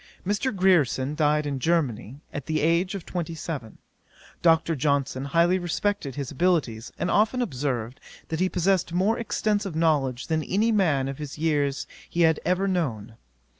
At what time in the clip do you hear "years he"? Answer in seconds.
11.37-12.21